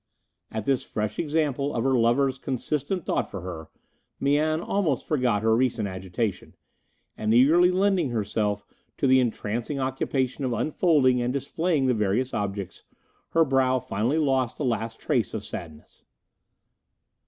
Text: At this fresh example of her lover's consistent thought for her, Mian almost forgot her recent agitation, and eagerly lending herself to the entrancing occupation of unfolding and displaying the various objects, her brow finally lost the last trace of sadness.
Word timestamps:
At 0.49 0.65
this 0.65 0.83
fresh 0.83 1.19
example 1.19 1.75
of 1.75 1.83
her 1.83 1.93
lover's 1.93 2.39
consistent 2.39 3.05
thought 3.05 3.29
for 3.29 3.41
her, 3.41 3.69
Mian 4.19 4.59
almost 4.59 5.05
forgot 5.07 5.43
her 5.43 5.55
recent 5.55 5.87
agitation, 5.87 6.55
and 7.15 7.31
eagerly 7.35 7.69
lending 7.69 8.09
herself 8.09 8.65
to 8.97 9.05
the 9.05 9.19
entrancing 9.19 9.79
occupation 9.79 10.43
of 10.43 10.53
unfolding 10.53 11.21
and 11.21 11.31
displaying 11.31 11.85
the 11.85 11.93
various 11.93 12.33
objects, 12.33 12.83
her 13.33 13.45
brow 13.45 13.77
finally 13.77 14.17
lost 14.17 14.57
the 14.57 14.65
last 14.65 14.99
trace 14.99 15.35
of 15.35 15.45
sadness. 15.45 16.03